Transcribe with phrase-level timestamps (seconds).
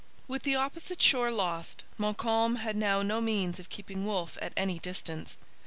[0.27, 4.79] With the opposite shore lost Montcalm had now no means of keeping Wolfe at any
[4.79, 5.37] distance.